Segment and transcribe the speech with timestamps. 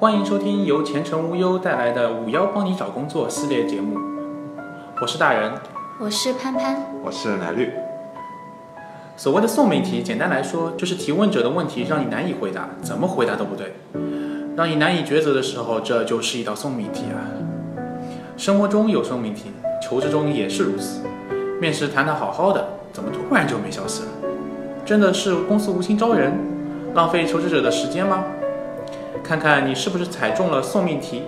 [0.00, 3.98] 欢迎收听由前程无忧带来的“五幺帮你找工作”系列节目，
[5.02, 5.50] 我是大人，
[5.98, 7.72] 我是潘潘，我是奶绿。
[9.16, 13.74] 所谓的送命题，简单来说就是提问者的问题让你难以回答，怎么回答都不对，
[14.56, 17.18] 让你难以抉择的时候，这就是一道送命题啊。
[18.36, 19.50] 生活中有送命题，
[19.82, 21.00] 求职中也是如此。
[21.60, 24.08] 面试谈得好好的，怎么突然就没消息了？
[24.86, 26.38] 真的是公司无心招人，
[26.94, 28.22] 浪费求职者的时间吗？
[29.22, 31.24] 看看你是不是踩中了送命题。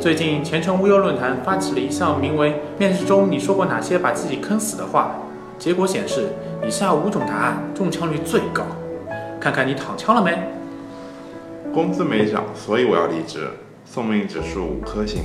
[0.00, 5.16] 最近前程无忧论坛发起了一项名为“面试中你说过哪些把自己坑死的话”，
[5.58, 6.28] 结果显示
[6.66, 8.62] 以下五种答案中枪率最高。
[9.40, 10.38] 看看你躺枪了没？
[11.72, 13.48] 工资没涨，所以我要离职。
[13.84, 15.22] 送命指数五颗星。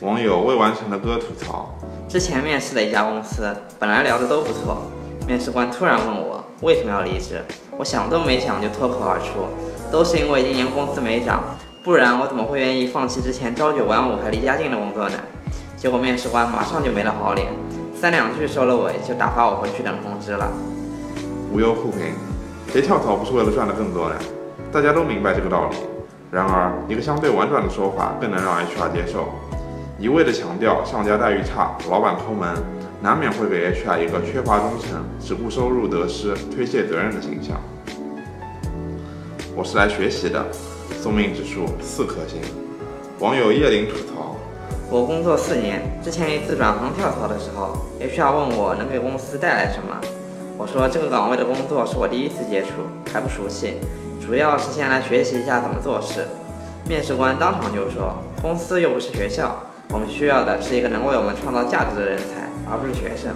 [0.00, 1.74] 网友未完成的歌吐槽：
[2.08, 4.82] 之前面试的一家公司，本来聊的都不错，
[5.26, 7.40] 面试官突然问我为什么要离职，
[7.78, 9.46] 我想都没想就脱口而出。
[9.90, 11.42] 都是因为今年工资没涨，
[11.82, 15.16] 不然我怎么会愿意放弃之前朝九晚五还离家近的工作呢？
[15.76, 17.48] 结果面试官马上就没了好脸，
[17.94, 20.50] 三两句收了尾就打发我回去等通知了。
[21.52, 22.12] 无忧互评，
[22.72, 24.16] 谁跳槽不是为了赚的更多呢？
[24.72, 25.76] 大家都明白这个道理。
[26.30, 29.28] 然而，一个相对婉转的说法更能让 HR 接受，
[29.98, 32.48] 一味的强调上家待遇差、老板抠门，
[33.00, 37.56] 难免会给 HR 一个缺乏忠诚、只顾收入得失、推卸责任的形象。
[39.56, 40.44] 我是来学习的，
[41.00, 42.38] 送命指数四颗星。
[43.20, 44.36] 网友叶林吐槽：
[44.90, 49.98] 我工作四年，之前一次转行跳槽的时候，HR 问我能给公司带来什么，
[50.58, 52.68] 我说这个岗位的工作是我第一次接触，
[53.10, 53.76] 还不熟悉，
[54.20, 56.26] 主要是先来学习一下怎么做事。
[56.86, 63.32] 面试官当场就说：公司又不是学校，我们需要的是一个能为我们创造价值的人才，而不是学生。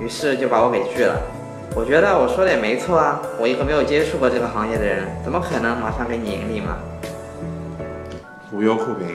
[0.00, 1.22] 于是就把我给拒了。
[1.72, 6.76] 我觉得我说的也没错啊，我一个没有接触过这个行业的人，怎么可能马上给你盈利嘛？
[8.52, 9.06] 无忧酷评，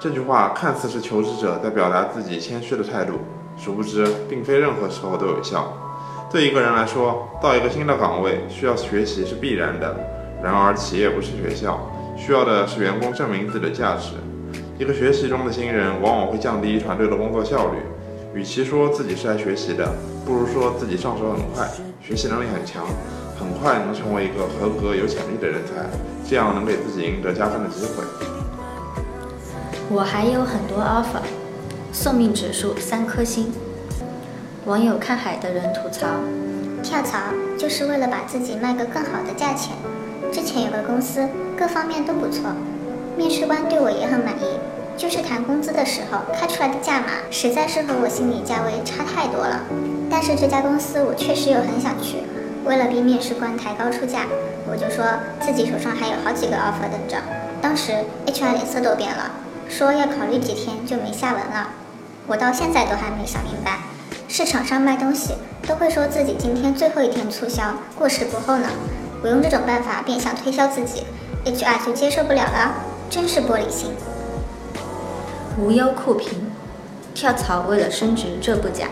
[0.00, 3.20] 这句话看似是求职者在表达自己谦虚的态度，
[3.58, 5.70] 殊不知并非任何时候都有效。
[6.32, 9.94] 对一个人来说，到一个新的岗位需要学习是必然的，
[10.42, 11.78] 然而企业不是学校，
[12.16, 14.14] 需要的是员工证明自己的价值。
[14.78, 17.78] 一个学习中的新人往往会降低团队的工作效率。
[18.34, 19.90] 与其说自己是来学习的，
[20.24, 21.66] 不如说自己上手很快，
[22.08, 22.86] 学习能力很强，
[23.38, 25.84] 很快能成为一个合格有潜力的人才，
[26.26, 28.02] 这样能给自己赢得加分的机会。
[29.90, 31.20] 我还有很多 offer，
[31.92, 33.52] 送命指数三颗星。
[34.64, 36.06] 网友看海的人吐槽：
[36.82, 37.18] 跳槽
[37.58, 39.76] 就是为了把自己卖个更好的价钱。
[40.32, 42.50] 之前有个公司，各方面都不错，
[43.18, 44.58] 面试官对我也很满意。
[44.96, 49.60] 就是谈工资的时候开出来的价码，实在是和我心里价位差太多了。
[50.20, 52.16] 但是这家公司我确实又很想去，
[52.64, 54.26] 为了逼面试官抬高出价，
[54.68, 55.06] 我就说
[55.40, 57.18] 自己手上还有好几个 offer 等着。
[57.62, 57.92] 当时
[58.26, 59.30] HR 脸色都变了，
[59.68, 61.68] 说要考虑几天就没下文了。
[62.26, 63.78] 我到现在都还没想明白，
[64.26, 65.34] 市场上卖东西
[65.68, 68.68] 都会说自己今天最后一天促销，过时不候呢。
[69.22, 71.04] 我用这种办法变相推销自己
[71.44, 72.74] ，HR 就接受不了了，
[73.08, 73.92] 真是玻璃心。
[75.60, 76.50] 无忧酷评，
[77.14, 78.88] 跳槽为了升职这不假。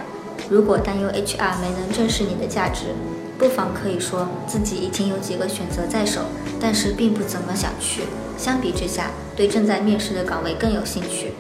[0.49, 2.87] 如果担忧 HR 没能正视你的价值，
[3.39, 6.23] 不妨可以说自己已经有几个选择在手，
[6.61, 8.03] 但是并不怎么想去。
[8.39, 11.33] 相比之下，对正在面试的岗位更有兴趣。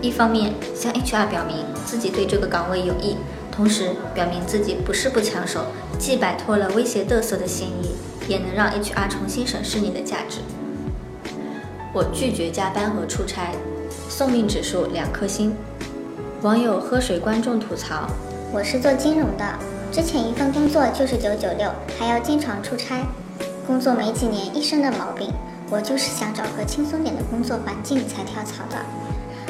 [0.00, 3.16] 一方面向 HR 表明自己对这个岗位有意，
[3.50, 5.66] 同时表明自己不是不抢手，
[5.98, 7.94] 既摆脱了威胁嘚瑟的嫌疑，
[8.28, 10.38] 也能让 HR 重新审视你的价值。
[11.92, 13.52] 我拒绝加班和出差。
[14.08, 15.56] 送命指数两颗星。
[16.42, 18.06] 网友喝水观众吐槽：
[18.54, 19.44] 我是做金融的，
[19.90, 23.04] 之前一份工作就是九九六，还要经常出差，
[23.66, 25.28] 工作没几年一身的毛病。
[25.68, 28.76] 我就是想找个轻松点的工作环境才跳槽的。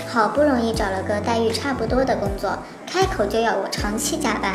[0.08, 2.56] 好不容易找了个待遇差不多的工作，
[2.86, 4.54] 开口就要我长期加班，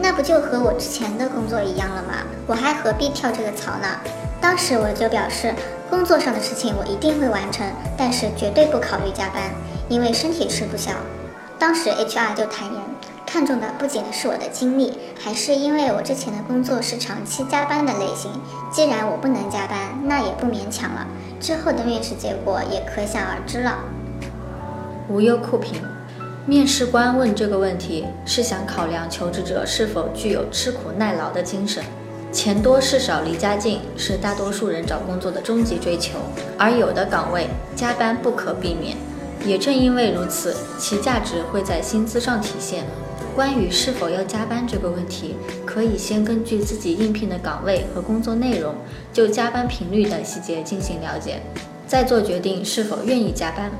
[0.00, 2.24] 那不就和我之前的工作一样了吗？
[2.46, 3.86] 我还何必跳这个槽呢？
[4.40, 5.54] 当时我就表示。
[5.90, 7.66] 工作上的事情我一定会完成，
[7.98, 9.42] 但是绝对不考虑加班，
[9.88, 10.92] 因为身体吃不消。
[11.58, 12.80] 当时 HR 就坦言，
[13.32, 18.28] 看中的不仅是我的经历，还是因为我之前的工作是长期加班的类型。
[18.72, 21.06] 既然我不能加班，那也不勉强了。
[21.38, 23.78] 之后的面试结果也可想而知了。
[25.08, 25.80] 无忧酷评，
[26.44, 31.84] 面试官问这个问题是想考量求职者是否具有吃苦耐劳的精神。
[32.32, 36.18] 钱多事少离家近是大多数人找工作的终极追求，
[36.58, 37.46] 而有的岗位
[37.76, 38.96] 加班不可避免。
[39.46, 42.84] 也正因为如此，其价值会在薪资上体现。
[43.34, 45.34] 关于是否要加班这个问题，
[45.64, 48.74] 可以先根据自己应聘的岗位和工作内容，
[49.12, 51.40] 就加班频率等细节进行了解，
[51.86, 53.70] 再做决定是否愿意加班。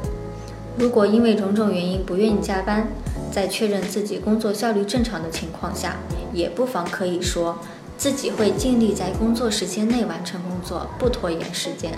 [0.79, 2.87] 如果因为种种原因不愿意加班，
[3.31, 5.97] 在确认自己工作效率正常的情况下，
[6.32, 7.58] 也不妨可以说
[7.99, 11.93] 自己会尽力在工作时间内完成工作，不拖延时间。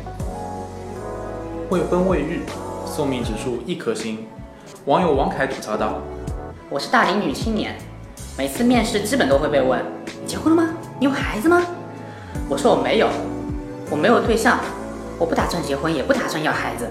[1.71, 2.41] 未婚未育，
[2.87, 4.27] 送命指数一颗星。
[4.87, 6.01] 网友王凯吐槽道
[6.73, 7.77] ：“我是大龄女青年，
[8.35, 9.79] 每次面试基本都会被问：
[10.23, 10.71] 你结婚了吗？
[10.99, 11.61] 你有孩子吗？
[12.49, 13.09] 我说我没有，
[13.91, 14.59] 我没有对象，
[15.19, 16.89] 我不打算结婚，也不打算要孩子。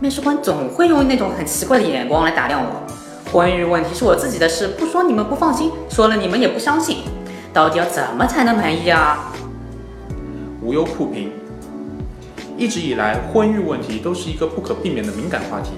[0.00, 3.30] 面试官总会用那种很奇怪的眼光来打量我。
[3.30, 7.00] 婚育问题是我自己的事，不说你们不放心，说了你们也不相信。
[7.52, 9.30] 到底要怎么才能满意啊？”
[10.64, 11.30] 无忧酷评。
[12.56, 15.72] 一直以来，婚育问题都是一个不可避免的敏感话题。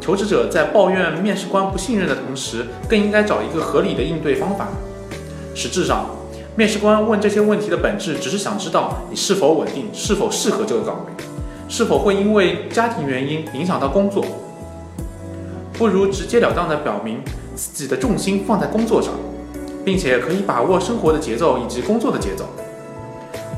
[0.00, 4.66] 求职者在抱怨面试官不信任的同时，更应该找一个合理的应对方法。
[5.54, 6.06] 实质上，
[6.56, 11.24] 面试官问这些问题的本质，只是想知道你是否稳定，是否适合这个岗位，
[11.68, 14.24] 是否会因为家庭原因影响到工作。
[15.74, 17.20] 不如直截了当地表明
[17.54, 19.12] 自己的重心放在工作上，
[19.84, 22.46] 并且可以把握生活的节奏以及工作的节奏，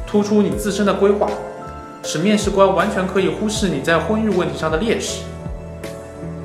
[0.07, 1.29] 突出你自身的规划。
[2.05, 5.23] 使面试官完全可以忽视你在婚育问题上的劣势。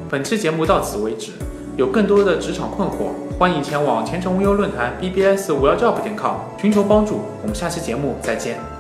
[0.10, 1.32] 本期节目到此为止，
[1.76, 7.20] 有更多的职场困惑，欢迎前往前程无忧论坛 bbs 五幺 job 点 com 寻求帮助。
[7.42, 8.77] 我们下期节目再见。